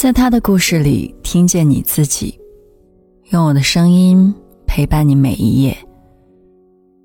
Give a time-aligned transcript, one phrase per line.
[0.00, 2.40] 在他的故事里听见你自己，
[3.32, 4.34] 用我的声音
[4.66, 5.76] 陪伴你每一页。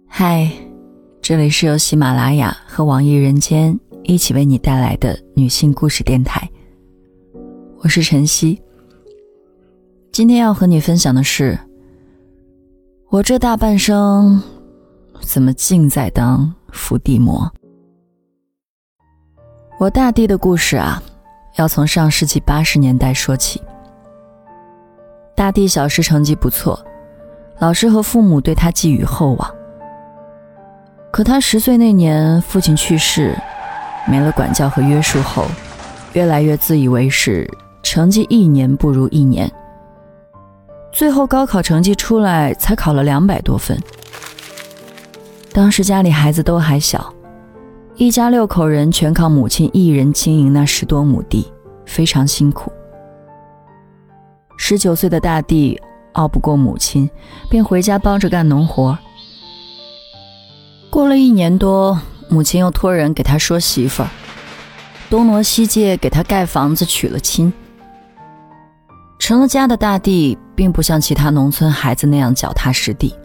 [0.07, 0.49] 嗨，
[1.21, 6.49] 这里是由喜马拉雅和网易人间一起为你带来的女性故事电台，
[7.79, 8.61] 我是晨曦。
[10.13, 11.59] 今天要和你分享的是，
[13.09, 14.41] 我这大半生
[15.19, 17.51] 怎么尽在当伏地魔？
[19.81, 21.03] 我大地的故事啊。
[21.55, 23.61] 要从上世纪八十年代说起。
[25.33, 26.79] 大弟小时成绩不错，
[27.59, 29.55] 老师和父母对他寄予厚望。
[31.11, 33.37] 可他十岁那年，父亲去世，
[34.05, 35.45] 没了管教和约束后，
[36.13, 37.49] 越来越自以为是，
[37.83, 39.49] 成绩一年不如一年。
[40.91, 43.77] 最后高考成绩出来，才考了两百多分。
[45.53, 47.13] 当时家里孩子都还小。
[47.97, 51.49] 一家六口人全靠母亲一人经营那十多亩地，
[51.85, 52.69] 非常辛苦。
[54.57, 55.79] 十九岁的大弟
[56.11, 57.09] 拗不过母亲，
[57.49, 58.97] 便回家帮着干农活。
[60.89, 64.09] 过了一年多，母亲又托人给他说媳妇儿，
[65.09, 67.51] 东挪西借给他盖房子娶了亲。
[69.19, 73.15] 成了家的大弟，并不像其他农村孩子那样脚踏实地，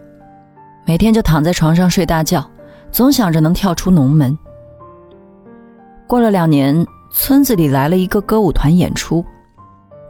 [0.85, 2.49] 每天就躺在床上睡大觉，
[2.89, 4.37] 总想着能跳出农门。
[6.11, 9.25] 过了两年，村子里来了一个歌舞团演出，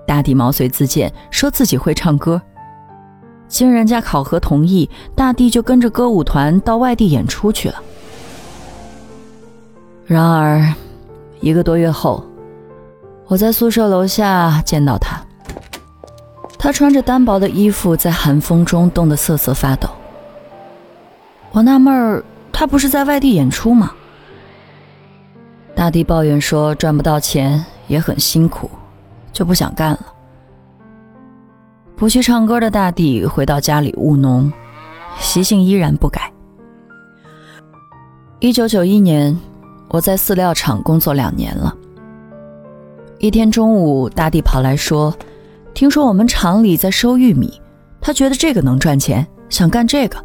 [0.08, 2.42] 大地毛遂自荐，说自己会唱歌。
[3.48, 7.76] 经人家考核同意，大地就跟着歌舞团到外地演出去了。
[10.08, 10.74] 然而，
[11.40, 12.26] 一个多月后，
[13.28, 15.24] 我在宿舍楼下见到他，
[16.58, 19.88] 他穿着单薄的衣服，在寒风中冻得瑟瑟发抖。
[21.52, 23.94] 我纳闷儿，他不是在外地演出吗？
[25.82, 28.70] 大弟抱怨说赚不到钱，也很辛苦，
[29.34, 30.06] 就不想干了。
[31.96, 34.53] 不去唱歌的大地回到家里务农，
[35.18, 36.31] 习性依然不改。
[38.38, 39.36] 一九九一年，
[39.88, 41.75] 我在饲料厂工作两年了。
[43.18, 45.12] 一天中午，大地跑来说
[45.74, 47.59] ：“听说我们厂里在收玉米，
[48.00, 50.24] 他觉得这个能赚钱，想干这个。”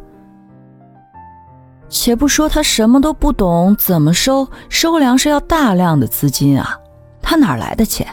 [1.89, 6.77] 且不说他什么都不懂，怎么收收粮食要大量的资金啊，
[7.21, 8.07] 他哪来的钱？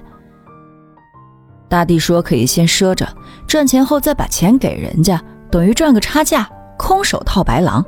[1.69, 3.09] 大帝说可以先赊着，
[3.49, 5.21] 赚钱后再把钱给人家，
[5.51, 7.85] 等于赚个差价，空手套白狼。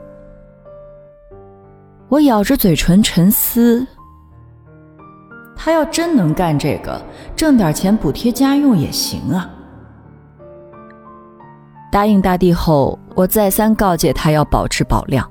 [2.08, 3.86] 我咬着嘴唇沉思，
[5.56, 7.00] 他要真能干这个，
[7.36, 9.48] 挣点钱补贴家用也行啊。
[11.92, 15.28] 答应大帝后，我再三告诫他要保质保量。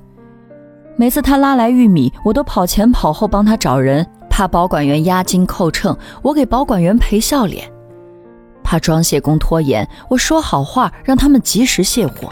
[0.97, 7.67] 每次他拉来玉米，我都跑前跑后帮他找人，怕保管员押金扣秤，我给保管员赔笑脸；
[8.63, 12.31] 怕装卸工拖延，我说好话让他们及时卸货。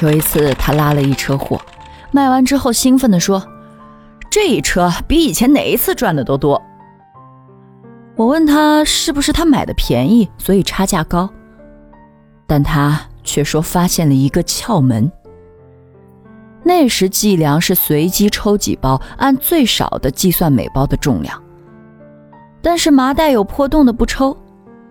[0.00, 1.58] 有一次他拉了一车货，
[2.10, 3.42] 卖完之后兴奋地说
[4.30, 6.60] ：“这一车比以前哪一次赚的都多。”
[8.16, 11.30] 我问他是不是他买的便宜，所以差价高，
[12.46, 15.10] 但他却说发现了一个窍门。
[16.68, 21.42] 那时计量是随机抽几包，按最少的计算每包的重量。
[22.60, 24.36] 但是麻袋有破洞的不抽，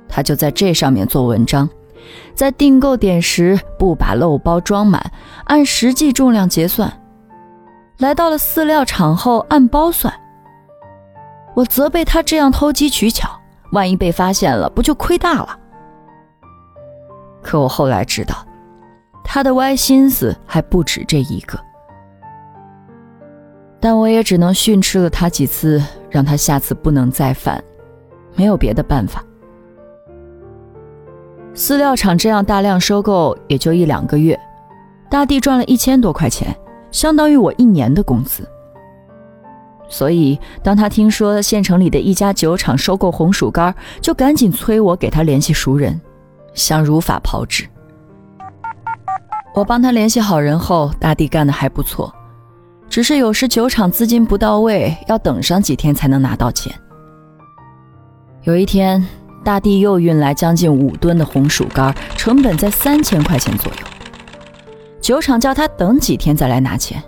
[0.10, 1.70] 他就在这上面做文章，
[2.34, 5.12] 在订购点时不把漏包装满，
[5.44, 6.92] 按实际重量结算。
[8.00, 10.12] 来到了饲料厂后按包算。
[11.56, 13.30] 我责备他这样偷机取巧，
[13.72, 15.60] 万一被发现了，不就亏大了？
[17.44, 18.36] 可我后来知道，
[19.24, 21.67] 他的歪心思还不止这一个。
[23.80, 27.64] 但我也只能训斥了他几次，让他下次不能再犯，
[28.36, 29.24] 没有别的办法。
[31.54, 34.40] 饲料厂这样大量收购也就一两个月，
[35.10, 36.56] 大弟赚了一千多块钱，
[36.92, 38.48] 相当于我一年的工资。
[39.90, 46.00] 所以当他听说县城里的一家酒厂收购红薯干，就赶紧催我给他联系熟人，
[46.54, 47.66] 想如法炮制。
[49.56, 52.14] 我帮他联系好人后，大弟干得还不错。
[52.90, 56.74] 只是有时酒厂资金不到位，要等上几天才能拿到钱。
[58.44, 59.06] 有一天，
[59.44, 63.80] 大地又运来将近五吨的红薯干，成本在三千块钱左右。
[65.02, 67.02] 酒厂叫他等几天再来拿钱。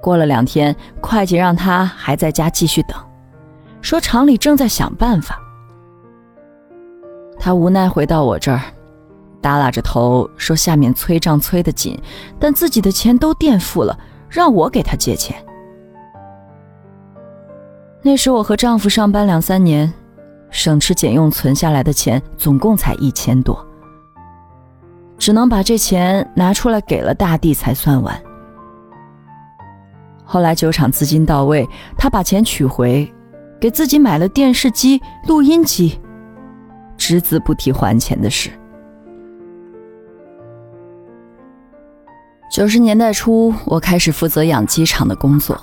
[0.00, 2.96] 过了两天，会计让他还在家继续等，
[3.80, 5.38] 说厂里正在想办法。
[7.38, 8.60] 他无奈回到我这儿，
[9.40, 12.00] 耷拉着头说：“下面催账催得紧，
[12.38, 13.96] 但自己的钱都垫付了。”
[14.28, 15.36] 让我给他借钱。
[18.02, 19.92] 那时我和丈夫上班两三年，
[20.50, 23.66] 省吃俭用存下来的钱总共才一千多，
[25.18, 28.16] 只能把这钱拿出来给了大地才算完。
[30.24, 31.66] 后来酒厂资金到位，
[31.96, 33.12] 他把钱取回，
[33.58, 35.98] 给自己买了电视机、录音机，
[36.96, 38.50] 只字不提还钱的事。
[42.58, 45.56] 九十年代初，我开始负责养鸡场的工作。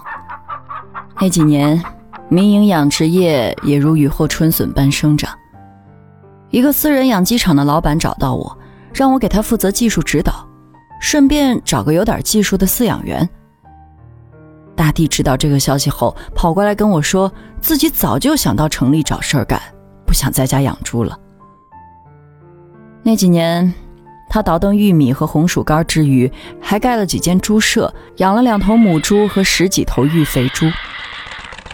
[1.20, 1.84] 那几年，
[2.30, 5.38] 民营养殖业也如雨后春笋般生长。
[6.52, 8.58] 一个私人养鸡场的老板找到我，
[8.94, 10.48] 让我给他负责技术指导，
[11.02, 13.30] 顺便找个有点技术的饲养员。
[14.74, 19.62] 大地知道这个消息后，跑过来跟我说，自己早就想到城里找事儿干，
[20.06, 21.20] 不想在家养猪了。
[23.04, 23.74] 那几年。
[24.36, 26.30] 他倒腾玉米和红薯干之余，
[26.60, 30.70] 还盖了几间猪舍，养了两头母猪和十几头育肥猪。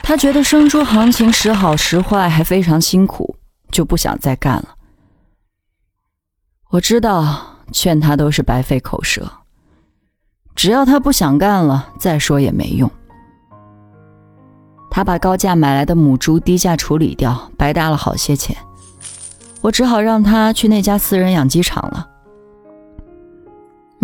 [0.04, 3.36] 他觉得生猪行情时好时坏，还非常辛苦，
[3.72, 4.76] 就不想再干了。
[6.70, 9.28] 我知道，劝他都是白费口舌。
[10.54, 12.88] 只要他不想干了，再说也没用。
[14.92, 18.56] 他把高价买来的母猪低价处理掉，白搭了好些钱。
[19.62, 22.10] 我只好让他去那家私人养鸡场了。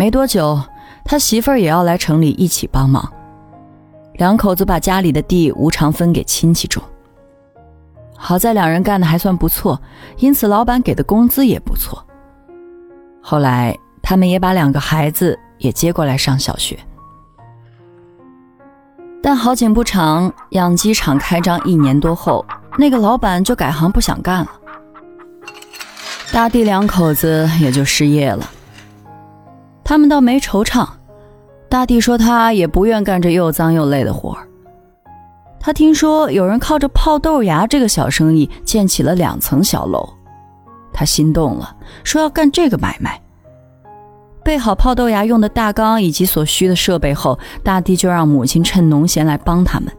[0.00, 0.62] 没多久，
[1.04, 3.12] 他媳妇儿也要来城里一起帮忙，
[4.12, 6.80] 两口子把家里的地无偿分给亲戚种。
[8.16, 9.82] 好在两人干的还算不错，
[10.18, 12.00] 因此老板给的工资也不错。
[13.20, 16.78] 后来他们也把两个孩子也接过来上小学。
[19.20, 22.46] 但好景不长，养鸡场开张一年多后，
[22.76, 24.50] 那个老板就改行不想干了，
[26.32, 28.48] 大弟两口子也就失业了。
[29.88, 30.86] 他们倒没惆怅，
[31.70, 34.46] 大地说他也不愿干这又脏又累的活儿。
[35.58, 40.06] 他听说有人靠着泡豆芽这个小生意建起了两层小楼，
[40.92, 41.74] 他心动了，
[42.04, 43.18] 说要干这个买卖。
[44.44, 49.90] 备好泡豆芽用的大缸以及所需的设备后，大地就让母亲趁农闲来帮他们。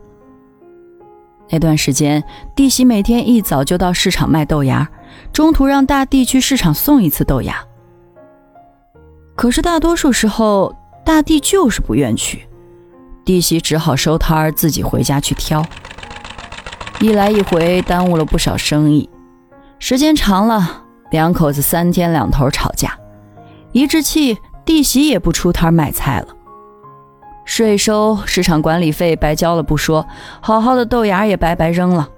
[1.49, 2.23] 那段时间，
[2.55, 4.87] 弟媳每天一早就到市场卖豆芽，
[5.33, 7.55] 中途让大地去市场送一次豆芽。
[9.39, 10.75] 可是大多数时候，
[11.05, 12.45] 大弟就是不愿去，
[13.23, 15.65] 弟媳只好收摊儿自己回家去挑。
[16.99, 19.09] 一来一回，耽误了不少生意。
[19.79, 22.99] 时间长了，两口子三天两头吵架，
[23.71, 26.27] 一置气，弟媳也不出摊卖菜了。
[27.45, 30.05] 税收、市场管理费白交了不说，
[30.41, 32.09] 好好的豆芽也白白扔了。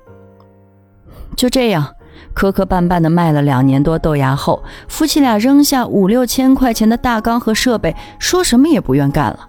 [1.35, 1.87] 就这样。
[2.33, 9.47] 磕磕绊绊的卖了两年多豆芽后，夫妻俩扔下五六千块钱的大缸和设备，说什么也不愿干了。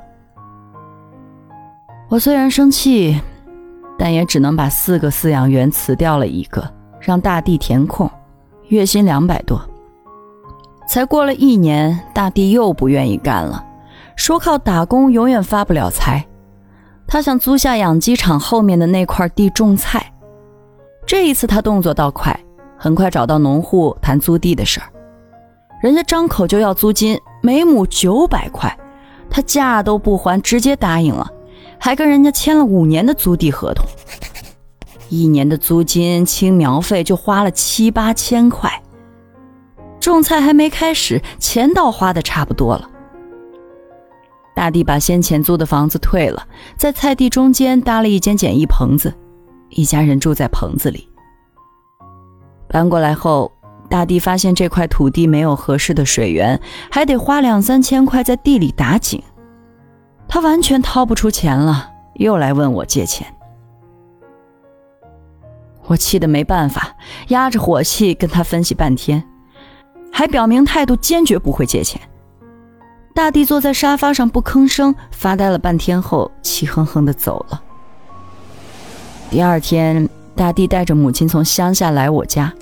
[2.09, 3.21] 我虽然生气，
[3.99, 6.69] 但也只能把四个饲养员辞掉了一个，
[7.01, 8.11] 让大地填空，
[8.69, 9.61] 月薪两百多。
[10.87, 13.65] 才过了一年，大地又不愿意干了，
[14.17, 16.27] 说靠打工永远发不了财，
[17.07, 20.13] 他想租下养鸡场后面的那块地种菜。
[21.07, 22.39] 这一次他动作倒快。
[22.83, 24.91] 很快找到农户谈租地的事儿，
[25.81, 28.77] 人家张口就要租金，每亩九百块，
[29.31, 31.31] 他价都不还，直接答应了，
[31.79, 33.87] 还跟人家签了五年的租地合同，
[35.09, 38.83] 一年的租金、清苗费就花了七八千块，
[40.01, 42.91] 种菜还没开始，钱倒花的差不多了。
[44.57, 46.45] 大地把先前租的房子退了，
[46.77, 49.15] 在菜地中间搭了一间简易棚子，
[49.69, 51.09] 一家人住在棚子里。
[52.73, 53.53] 搬过来后，
[53.91, 56.59] 大地发现这块土地没有合适的水源，
[56.91, 59.23] 还得花两三千块在地里打井，
[60.27, 63.27] 他完全掏不出钱了，又来问我借钱。
[65.85, 66.97] 我气得没办法，
[67.29, 69.23] 压着火气跟他分析半天，
[70.11, 72.01] 还表明态度坚决不会借钱。
[73.15, 77.63] 大地坐在沙发上不吭声，发呆了半天后，气哼哼的走了。
[79.29, 80.09] 第二天。
[80.35, 82.53] 大地带着母亲从乡下来我家，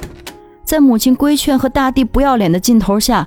[0.65, 3.27] 在母亲规劝和大地不要脸的劲头下，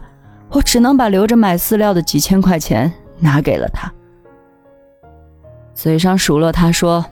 [0.49, 3.91] 我只能把留着买饲料的几千块钱拿给了他，
[5.73, 7.03] 嘴上数落他说：“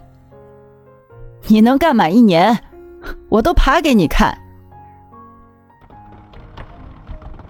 [1.47, 2.59] 你能干满一年，
[3.29, 4.37] 我都爬给你看。”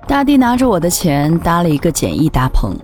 [0.08, 2.76] 大地拿着我的钱搭了一个简易大棚，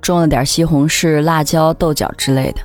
[0.00, 2.60] 种了点西红柿、辣椒、豆角之类的。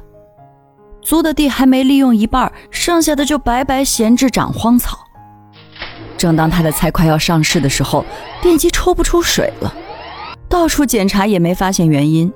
[1.01, 5.00] 租的地还没利用一半，剩下的就白白闲置长荒草。
[6.17, 8.05] 正当他的菜快要上市的时候，
[8.41, 9.74] 电机抽不出水了，
[10.48, 12.31] 到处检查也没发现原因。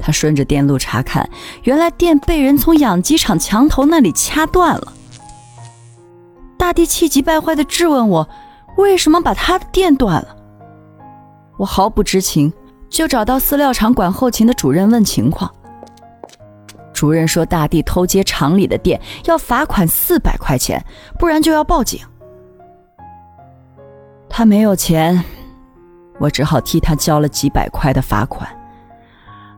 [0.00, 1.28] 他顺着电路查看，
[1.62, 4.92] 原来电被人从养鸡场墙头那里掐断了。
[6.58, 8.28] 大地气急败坏地质问我，
[8.76, 10.36] 为什么把他的电断了。
[11.58, 12.52] 我毫不知情，
[12.88, 15.50] 就找到饲料厂管后勤的主任问情况。
[17.00, 20.84] 主任说，大地偷接厂里的电要罚款四百块钱，
[21.18, 21.98] 不然就要报警。
[24.28, 25.24] 他没有钱，
[26.18, 28.46] 我只好替他交了几百块的罚款，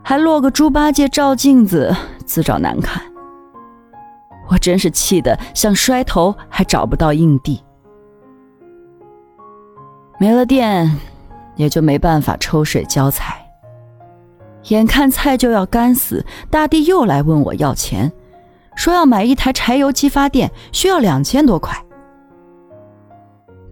[0.04, 1.92] 还落个猪八戒照镜子，
[2.24, 3.02] 自找难看。
[4.48, 7.60] 我真是气得想摔头，还找不到硬地。
[10.20, 10.96] 没了电，
[11.56, 13.41] 也就没办法抽水浇菜。
[14.68, 18.10] 眼看菜就要干死，大地又来问我要钱，
[18.74, 21.76] 说要买一台柴油机发电，需要两千多块。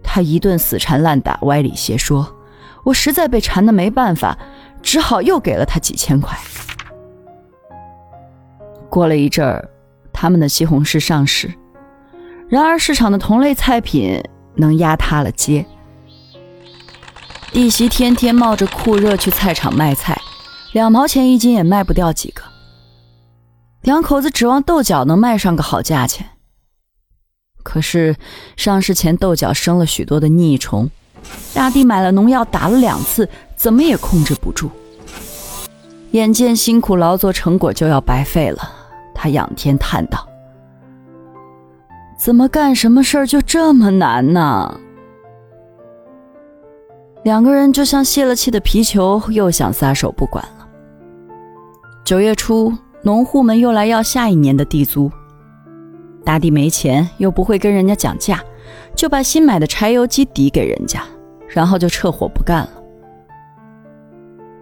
[0.03, 2.35] 他一顿死缠烂打，歪理邪说，
[2.83, 4.37] 我实在被缠的没办法，
[4.81, 6.37] 只好又给了他几千块。
[8.89, 9.67] 过了一阵儿。
[10.13, 11.51] 他们的西红柿上市，
[12.47, 14.21] 然而市场的同类菜品
[14.55, 15.65] 能压塌了街。
[17.51, 20.19] 弟媳天天冒着酷热去菜场卖菜，
[20.73, 22.43] 两毛钱一斤也卖不掉几个。
[23.81, 26.29] 两口子指望豆角能卖上个好价钱，
[27.63, 28.15] 可是
[28.55, 30.89] 上市前豆角生了许多的腻虫，
[31.53, 34.69] 大地买了农药打了两次，怎么也控制不住。
[36.11, 38.71] 眼见辛苦劳作成果就要白费了。
[39.15, 40.27] 他仰天叹道
[42.17, 44.79] ：“怎么干什么事儿就这么难呢？”
[47.23, 50.60] 两个人就像泄了气的皮球，又想撒手不管了。
[52.03, 55.09] 九月初，农户们又来要下一年的地租，
[56.25, 58.43] 大地没钱，又不会跟人家讲价，
[58.95, 61.03] 就把新买的柴油机抵给人家，
[61.47, 62.69] 然后就撤火不干了。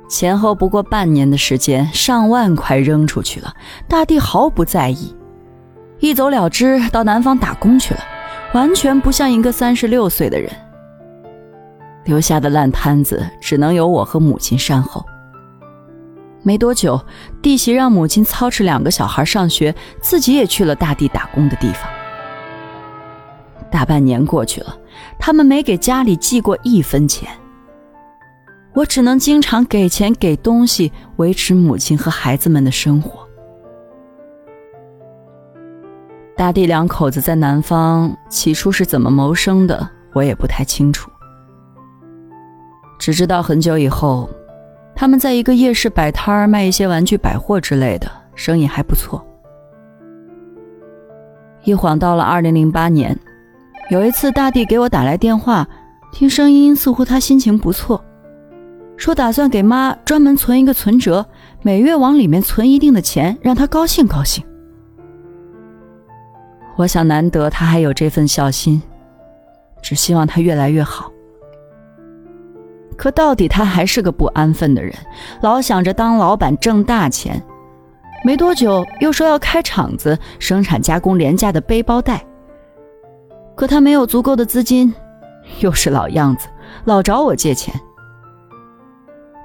[0.09, 3.53] 前后不过半年的时间，上万块扔出去了，
[3.87, 5.15] 大地毫不在意，
[5.99, 8.01] 一走了之，到南方打工去了，
[8.53, 10.51] 完全不像一个三十六岁的人。
[12.03, 15.03] 留下的烂摊子只能由我和母亲善后。
[16.41, 16.99] 没多久，
[17.41, 21.89] 弟媳让母亲操持两个小孩上学，自己也去了大地打工的地方。
[23.71, 24.75] 大半年过去了，
[25.19, 27.29] 他们没给家里寄过一分钱。
[28.73, 33.27] 我只能经常给钱给东西维持母亲和孩子们的生活。
[36.37, 41.11] 大地两口子在南方起初是怎么谋生的，我也不太清楚。
[42.97, 44.29] 只知道很久以后，
[44.99, 49.25] 他们在一个夜市摆摊儿卖一些玩具百货之类的，生意还不错。
[51.63, 53.17] 一晃到了二零零八年，
[53.89, 55.65] 有一次大地给我打来电话，
[56.11, 58.03] 听声音似乎他心情不错。
[58.97, 61.25] 说打算给妈专门存一个存折，
[61.61, 64.43] 每月往里面存一定的钱，让她高兴高兴。
[66.75, 68.81] 我想难得他还有这份孝心，
[69.81, 71.09] 只希望他越来越好。
[72.99, 74.93] 可到底他还是个不安分的人，
[75.39, 77.41] 老想着当老板挣大钱。
[78.25, 82.21] 没多久又说要开厂子生产加工廉价的背包带。
[83.55, 84.93] 可他没有足够的资金，
[85.61, 86.49] 又是老样子，
[86.83, 87.73] 老找我借钱。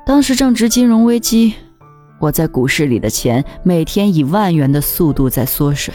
[0.05, 1.55] 当时正值金融危机，
[2.19, 5.95] 我在股市里的钱每天以万元的速度在缩水。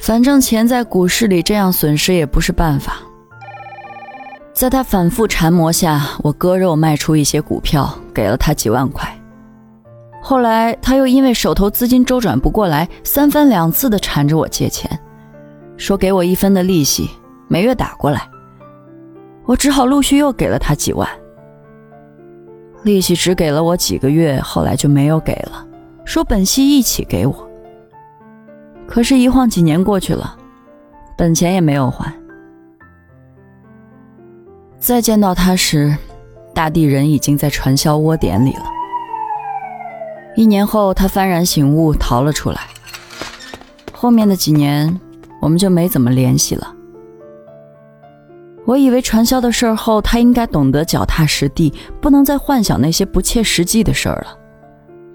[0.00, 2.96] 反正钱在股市里这样损失也不是办法。
[4.62, 9.12] 在他反复缠磨下，我割肉卖出一些股票，给了他几万块。
[10.20, 14.88] 后来他又因为手头资金周转不过来，三番两次的缠着我借钱，
[15.76, 17.10] 说给我一分的利息，
[17.48, 18.22] 每月打过来。
[19.46, 21.08] 我只好陆续又给了他几万。
[22.84, 25.66] 利息只给了我几个月，后来就没有给了，
[26.04, 27.48] 说本息一起给我。
[28.86, 30.36] 可是，一晃几年过去了，
[31.16, 32.14] 本钱也没有还。
[34.82, 35.96] 再见到他时，
[36.52, 38.64] 大地人已经在传销窝点里了。
[40.34, 42.62] 一年后，他幡然醒悟，逃了出来。
[43.92, 45.00] 后面的几年，
[45.40, 46.74] 我们就没怎么联系了。
[48.64, 54.36] 我以为传销的事儿后，他应该懂得脚踏实地，不能再幻想那些不切实际的事儿了。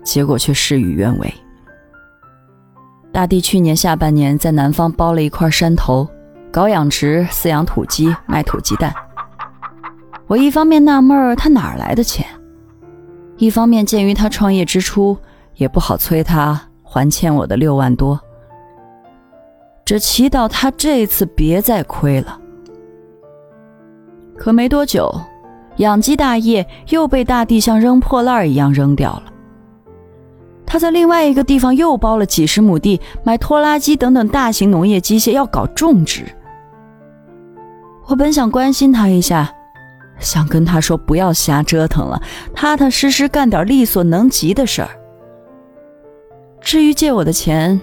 [0.01, 1.33] 结果却事与愿违。
[3.11, 6.07] 大地去年下半年在南方包了一块山头，
[6.53, 8.93] 搞养殖、饲养土鸡、卖土鸡蛋。
[10.27, 12.25] 我一方面纳闷儿他哪来的钱，
[13.37, 15.17] 一方面鉴于他创业之初，
[15.55, 18.19] 也不好催他还欠我的六万多。
[19.85, 22.37] 只祈祷他这次别再亏了。
[24.37, 25.09] 可没多久，
[25.77, 29.23] 养鸡大业又被大地像扔破烂一样扔掉了。
[30.65, 36.25] 他在另外一个地方又包了几十亩地，买拖拉机等等大型农业机械，要搞种植。
[38.07, 39.53] 我本想关心他一下，
[40.19, 42.21] 想跟他说不要瞎折腾了，
[42.55, 44.89] 踏踏实实干点力所能及的事儿。
[46.61, 47.79] 至于借我的钱，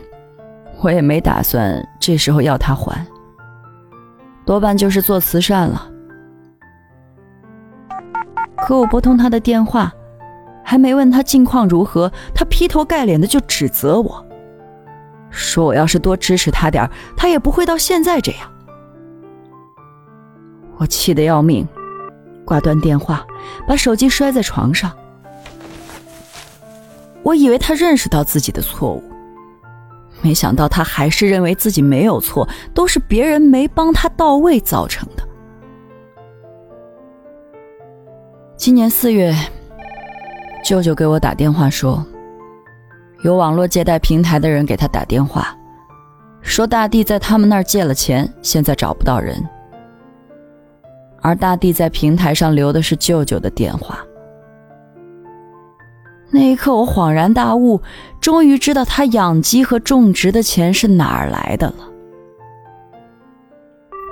[0.81, 3.07] 我也没打算这时候要他还，
[4.45, 5.91] 多半就是做慈善了。
[8.57, 9.93] 可我拨通他的电话。
[10.67, 14.27] 还没问他近况如何，他劈头盖脸的就指责我，
[15.29, 18.51] 说我要是多支持他点他也不会到现在这样。
[20.79, 21.69] 我气得要命，
[22.45, 23.25] 挂断电话，
[23.67, 24.93] 把手机摔在床上。
[27.23, 29.03] 我以为他认识到自己的错误，
[30.21, 35.27] 没想到他还是认为自己没有错，都是别人没帮他到位造成的。
[38.57, 39.35] 今年四月。
[40.65, 42.03] 舅舅给我打电话说，
[43.23, 45.55] 有网络借贷平台的人给他打电话，
[46.41, 49.47] 说大地在他们那儿借了钱，现在找不到人。
[51.25, 53.99] 而大地在平台上留的是舅舅的电话。
[56.31, 57.81] 那一刻，我恍然大悟，
[58.21, 61.77] 终于知道他养鸡和种植的钱是哪儿来的了。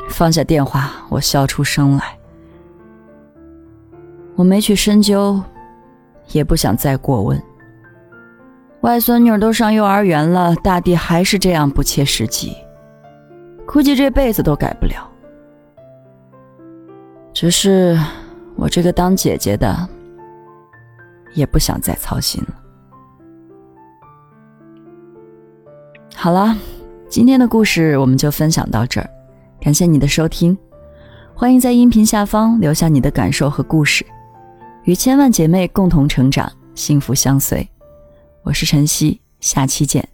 [0.09, 2.19] 放下电话，我笑出声来。
[4.35, 5.41] 我没去深究。
[6.31, 7.43] 也不想再过问。
[8.81, 12.57] 外孙女都上幼儿园了，大地还是这样不切实际，
[13.67, 15.12] 估计这辈子都改不了。
[17.33, 17.99] 只是
[18.57, 19.89] 我这个当姐姐的，
[21.35, 22.55] 也不想再操心了。
[26.15, 26.57] 好了，
[27.09, 29.11] 今天的故事我们就分享到这儿，
[29.61, 30.57] 感谢你的收听，
[31.35, 34.07] 欢迎在音频下方留下你的感受和故事。
[34.85, 37.69] 与千万姐妹共同成长，幸福相随。
[38.43, 40.07] 我是晨曦，下期见。